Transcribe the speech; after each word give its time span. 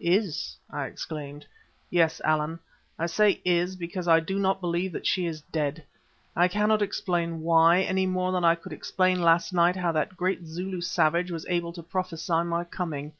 "Is!" 0.00 0.58
I 0.68 0.86
exclaimed. 0.86 1.46
"Yes, 1.88 2.20
Allan. 2.24 2.58
I 2.98 3.06
say 3.06 3.40
is 3.44 3.76
because 3.76 4.08
I 4.08 4.18
do 4.18 4.40
not 4.40 4.60
believe 4.60 4.90
that 4.90 5.06
she 5.06 5.24
is 5.24 5.40
dead. 5.42 5.84
I 6.34 6.48
cannot 6.48 6.82
explain 6.82 7.42
why, 7.42 7.82
any 7.82 8.04
more 8.06 8.32
than 8.32 8.44
I 8.44 8.56
could 8.56 8.72
explain 8.72 9.22
last 9.22 9.52
night 9.52 9.76
how 9.76 9.92
that 9.92 10.16
great 10.16 10.46
Zulu 10.46 10.80
savage 10.80 11.30
was 11.30 11.46
able 11.46 11.72
to 11.74 11.82
prophesy 11.84 12.42
my 12.42 12.64
coming. 12.64 13.12